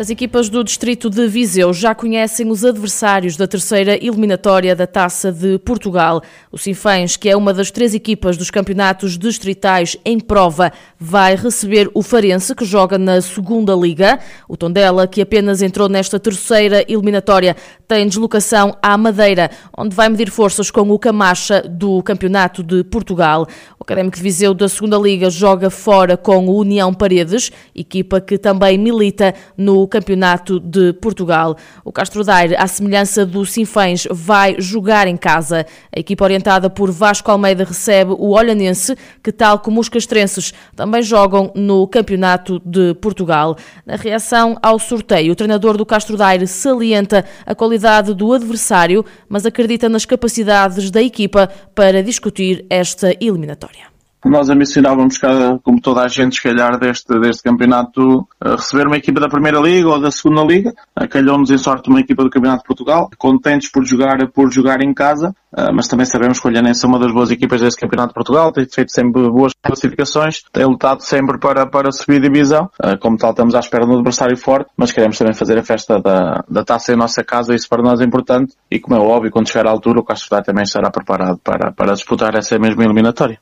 [0.00, 5.30] As equipas do distrito de Viseu já conhecem os adversários da terceira eliminatória da Taça
[5.30, 6.22] de Portugal.
[6.50, 11.90] O Sinfãs, que é uma das três equipas dos campeonatos distritais em prova, vai receber
[11.92, 14.18] o Farense, que joga na segunda liga.
[14.48, 17.54] O Tondela, que apenas entrou nesta terceira eliminatória,
[17.86, 23.46] tem deslocação à Madeira, onde vai medir forças com o Camacha do Campeonato de Portugal.
[23.90, 28.78] Académico de Viseu da segunda liga joga fora com o União Paredes, equipa que também
[28.78, 31.56] milita no Campeonato de Portugal.
[31.84, 35.66] O Castro Daire, à semelhança do Sinfãs, vai jogar em casa.
[35.92, 38.94] A equipa orientada por Vasco Almeida recebe o Olhanense,
[39.24, 43.56] que, tal como os castrenses, também jogam no Campeonato de Portugal.
[43.84, 49.44] Na reação ao sorteio, o treinador do Castro Daire salienta a qualidade do adversário, mas
[49.44, 53.79] acredita nas capacidades da equipa para discutir esta eliminatória
[54.24, 55.18] nós ambicionávamos,
[55.62, 59.88] como toda a gente, se calhar, deste, deste campeonato, receber uma equipa da Primeira Liga
[59.88, 60.72] ou da Segunda Liga.
[61.08, 64.92] Calhou-nos em sorte uma equipa do Campeonato de Portugal, contentes por jogar, por jogar em
[64.92, 65.34] casa,
[65.72, 68.52] mas também sabemos que o Olhanense é uma das boas equipas deste Campeonato de Portugal,
[68.52, 72.70] tem feito sempre boas classificações, tem lutado sempre para, para subir divisão.
[73.00, 76.00] Como tal, estamos à espera de um adversário forte, mas queremos também fazer a festa
[76.00, 78.54] da, da taça em nossa casa, isso para nós é importante.
[78.70, 81.94] E como é óbvio, quando chegar à altura, o Castro também estará preparado para, para
[81.94, 83.38] disputar essa mesma eliminatória.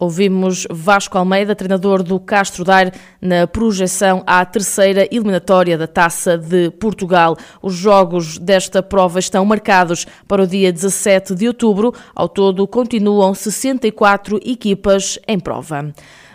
[0.00, 6.70] Ouvimos Vasco Almeida, treinador do Castro Daire, na projeção à terceira eliminatória da Taça de
[6.70, 7.36] Portugal.
[7.60, 11.92] Os jogos desta prova estão marcados para o dia 17 de outubro.
[12.14, 15.92] Ao todo, continuam 64 equipas em prova.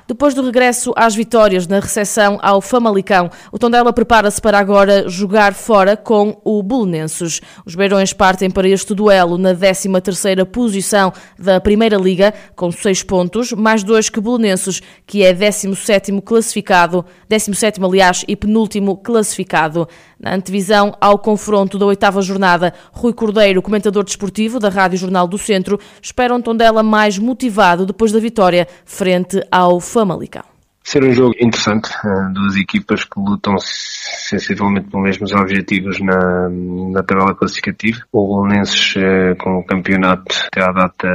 [0.08, 5.56] Depois do regresso às vitórias na recepção ao Famalicão, o Tondela prepara-se para agora jogar
[5.56, 7.42] fora com o Bolonenses.
[7.66, 13.52] Os Beirões partem para este duelo na 13ª posição da Primeira Liga, com 6 pontos,
[13.52, 19.88] mais dois que Bolonenses, que é 17º classificado, 17º aliás e penúltimo classificado.
[20.20, 25.38] Na antevisão ao confronto da oitava jornada, Rui Cordeiro, comentador desportivo da Rádio Jornal do
[25.38, 30.55] Centro, espera um Tondela mais motivado depois da vitória frente ao Famalicão
[30.86, 36.48] ser um jogo interessante, eh, duas equipas que lutam sensivelmente pelos mesmos objetivos na,
[36.92, 38.02] na tabela classificativa.
[38.12, 41.08] O Bolonenses eh, com o campeonato até à data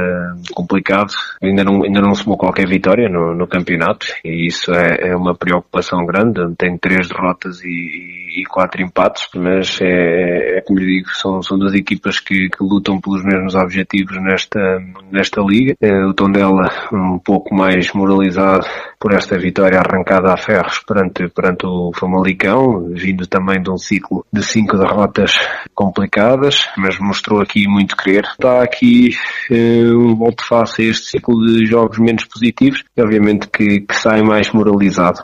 [0.53, 5.15] complicado, ainda não, ainda não somou qualquer vitória no, no campeonato e isso é, é,
[5.15, 10.97] uma preocupação grande, tem três derrotas e, e quatro empates, mas é, é como lhe
[10.97, 14.59] digo, são, são duas equipas que, que lutam pelos mesmos objetivos nesta,
[15.09, 15.75] nesta liga.
[15.81, 18.65] Eh, o Tondela um pouco mais moralizado
[18.99, 24.25] por esta vitória arrancada a ferros perante, perante o Famalicão, vindo também de um ciclo
[24.31, 25.33] de cinco derrotas
[25.73, 28.25] complicadas, mas mostrou aqui muito querer.
[28.25, 29.15] Está aqui
[29.49, 33.95] uh, um volto face a este ciclo de jogos menos positivos e obviamente que, que
[33.95, 35.23] sai mais moralizado.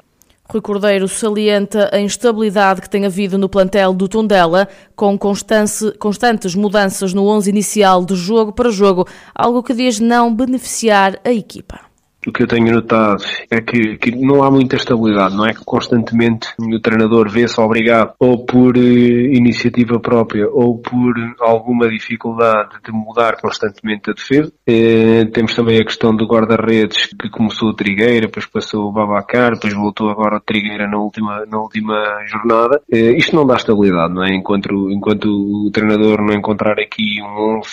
[0.50, 7.14] Rui Cordeiro salienta a instabilidade que tem havido no plantel do Tondela, com constantes mudanças
[7.14, 9.06] no 11 inicial de jogo para jogo,
[9.36, 11.87] algo que diz não beneficiar a equipa
[12.28, 15.64] o que eu tenho notado é que, que, não há muita estabilidade, não é que
[15.64, 22.92] constantemente o treinador vê-se obrigado ou por uh, iniciativa própria ou por alguma dificuldade de
[22.92, 24.52] mudar constantemente a defesa.
[24.68, 29.54] Uh, temos também a questão do guarda-redes que começou o Trigueira, depois passou o Babacar,
[29.54, 32.82] depois voltou agora o Trigueira na última, na última jornada.
[32.92, 34.36] Uh, isto não dá estabilidade, não é?
[34.36, 37.70] Enquanto, enquanto o treinador não encontrar aqui um 11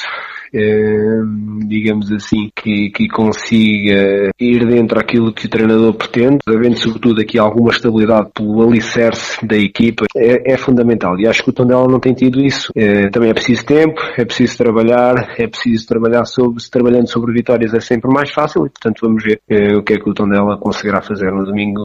[1.66, 7.38] digamos assim, que, que consiga ir dentro daquilo que o treinador pretende, havendo sobretudo aqui
[7.38, 11.18] alguma estabilidade pelo alicerce da equipa, é, é fundamental.
[11.18, 12.70] E acho que o Tondela não tem tido isso.
[12.74, 17.32] É, também é preciso tempo, é preciso trabalhar, é preciso trabalhar sobre, se trabalhando sobre
[17.32, 20.14] vitórias é sempre mais fácil e portanto vamos ver é, o que é que o
[20.14, 21.84] Tondela conseguirá fazer no domingo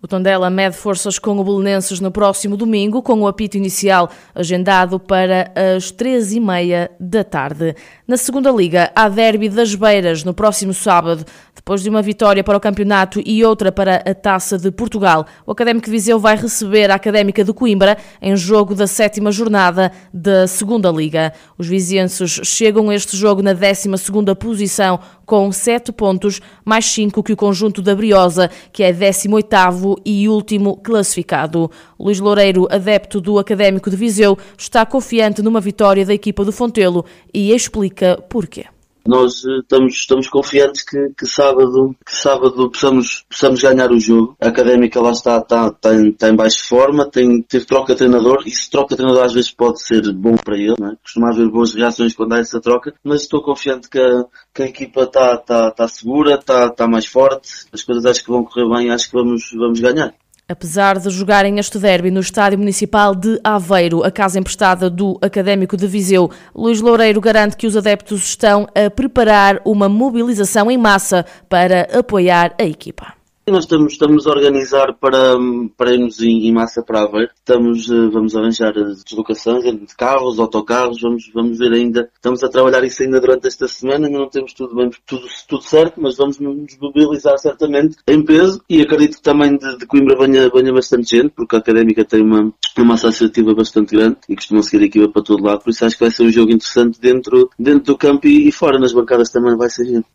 [0.00, 5.00] o Tondela mede forças com o Belenenses no próximo domingo, com o apito inicial agendado
[5.00, 7.74] para as três e meia da tarde.
[8.06, 11.24] Na segunda liga, há derby das Beiras no próximo sábado.
[11.58, 15.50] Depois de uma vitória para o campeonato e outra para a Taça de Portugal, o
[15.50, 20.46] Académico de Viseu vai receber a Académica de Coimbra em jogo da sétima jornada da
[20.46, 21.32] segunda liga.
[21.58, 27.24] Os vizienses chegam a este jogo na 12 segunda posição com 7 pontos, mais 5
[27.24, 31.68] que o conjunto da Briosa, que é 18º e último classificado.
[31.98, 37.04] Luís Loureiro, adepto do Académico de Viseu, está confiante numa vitória da equipa do Fontelo
[37.34, 38.66] e explica porquê
[39.08, 44.36] Nós uh, estamos, estamos confiantes que, que sábado, que sábado possamos, possamos ganhar o jogo.
[44.38, 48.00] A académica lá está, está, está, em, está em baixa forma, tem, teve troca de
[48.00, 50.96] treinador, e se troca de treinador às vezes pode ser bom para ele, não é?
[51.02, 54.66] costuma haver boas reações quando há essa troca, mas estou confiante que a, que a
[54.66, 58.68] equipa está, está, está segura, está, está mais forte, as coisas acho que vão correr
[58.68, 60.14] bem, acho que vamos, vamos ganhar.
[60.50, 65.76] Apesar de jogarem este derby no Estádio Municipal de Aveiro, a casa emprestada do Académico
[65.76, 71.26] de Viseu, Luís Loureiro garante que os adeptos estão a preparar uma mobilização em massa
[71.50, 73.17] para apoiar a equipa.
[73.50, 75.36] Nós estamos, estamos a organizar para,
[75.74, 77.30] para irmos em, em massa para Aveiro.
[77.34, 82.10] Estamos, eh, vamos arranjar deslocações de carros, autocarros, vamos, vamos ver ainda.
[82.14, 85.62] Estamos a trabalhar isso ainda durante esta semana, ainda não temos tudo bem, tudo, tudo
[85.62, 90.16] certo, mas vamos nos mobilizar certamente em peso e acredito que também de, de Coimbra
[90.18, 94.36] venha, venha bastante gente, porque a Académica tem uma, uma massa associativa bastante grande e
[94.36, 96.52] costumam seguir a equipa para todo lado, por isso acho que vai ser um jogo
[96.52, 100.06] interessante dentro, dentro do campo e, e fora, nas bancadas também vai ser gente.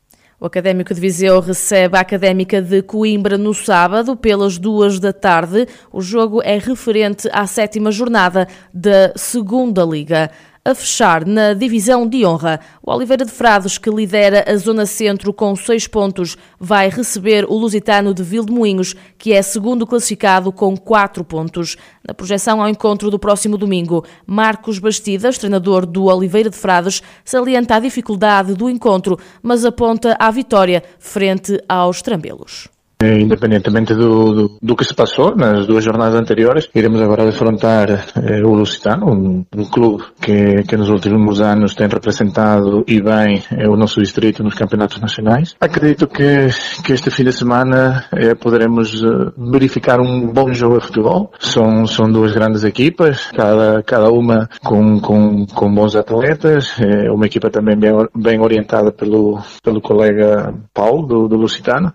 [0.44, 5.66] O Académico de Viseu recebe a Académica de Coimbra no sábado, pelas duas da tarde.
[5.90, 10.30] O jogo é referente à sétima jornada da Segunda Liga
[10.66, 12.60] a fechar na divisão de honra.
[12.82, 17.56] O Oliveira de Frades, que lidera a Zona Centro com seis pontos, vai receber o
[17.56, 21.76] Lusitano de Vildemoinhos, que é segundo classificado com quatro pontos.
[22.08, 27.76] Na projeção ao encontro do próximo domingo, Marcos Bastidas, treinador do Oliveira de Frades, salienta
[27.76, 32.70] a dificuldade do encontro, mas aponta à vitória frente aos Trambelos.
[33.02, 37.90] Eh, independentemente do, do, do, que se passou nas duas jornadas anteriores, iremos agora defrontar
[38.16, 43.44] eh, o Lusitano, um, um, clube que, que nos últimos anos tem representado e bem
[43.52, 45.56] eh, o nosso distrito nos campeonatos nacionais.
[45.60, 46.48] Acredito que,
[46.84, 51.32] que este fim de semana eh, poderemos eh, verificar um bom jogo de futebol.
[51.40, 57.26] São, são duas grandes equipas, cada, cada uma com, com, com bons atletas, eh, uma
[57.26, 61.94] equipa também bem, bem orientada pelo, pelo colega Paulo, do, do Lusitano.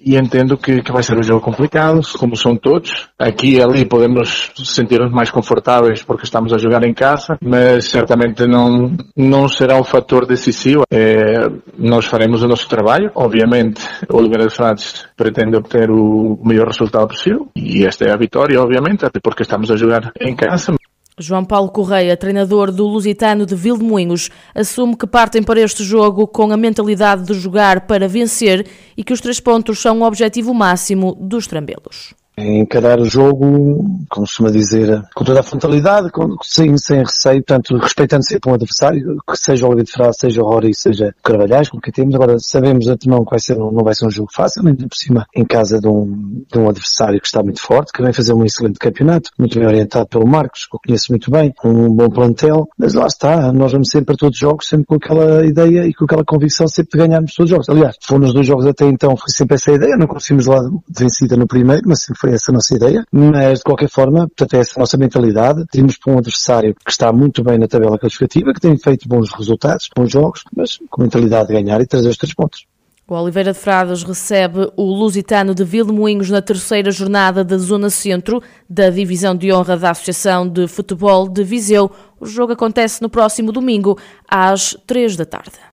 [0.00, 3.08] e entendo que, que vai ser um jogo complicado, como são todos.
[3.18, 8.46] Aqui e ali podemos sentir-nos mais confortáveis porque estamos a jogar em casa, mas certamente
[8.46, 10.84] não, não será um fator decisivo.
[10.90, 13.10] É, nós faremos o nosso trabalho.
[13.14, 18.16] Obviamente, o Oliveira de Frades pretende obter o melhor resultado possível e esta é a
[18.16, 20.74] vitória, obviamente, até porque estamos a jogar em casa.
[21.18, 26.50] João Paulo Correia, treinador do Lusitano de Vildemoinhos, assume que partem para este jogo com
[26.50, 28.66] a mentalidade de jogar para vencer
[28.96, 33.76] e que os três pontos são o objetivo máximo dos trambelos encarar o jogo,
[34.08, 38.54] como costuma dizer, com toda a frontalidade, com, sem, sem receio, portanto, respeitando sempre um
[38.54, 41.92] adversário, que seja o Oliveira de Frade, seja o Rory, seja o Carvalhais, com quem
[41.92, 42.14] temos.
[42.14, 45.26] Agora, sabemos antemão que vai ser, não vai ser um jogo fácil, nem por cima,
[45.34, 48.44] em casa de um, de um adversário que está muito forte, que vem fazer um
[48.44, 52.68] excelente campeonato, muito bem orientado pelo Marcos, que eu conheço muito bem, um bom plantel,
[52.78, 55.94] mas lá está, nós vamos sempre para todos os jogos, sempre com aquela ideia e
[55.94, 57.68] com aquela convicção sempre de ganharmos todos os jogos.
[57.68, 61.36] Aliás, foi nos dois jogos até então, foi sempre essa ideia, não conseguimos lá vencida
[61.36, 64.78] no primeiro, mas sempre essa a nossa ideia, mas de qualquer forma, portanto, é essa
[64.78, 65.64] a nossa mentalidade.
[65.70, 69.30] Temos para um adversário que está muito bem na tabela classificativa, que tem feito bons
[69.32, 72.66] resultados, bons jogos, mas com mentalidade de ganhar e trazer os três pontos.
[73.06, 78.42] O Oliveira de Frades recebe o Lusitano de Vilmoinhos na terceira jornada da Zona Centro
[78.68, 81.90] da Divisão de Honra da Associação de Futebol de Viseu.
[82.18, 85.64] O jogo acontece no próximo domingo, às três da tarde.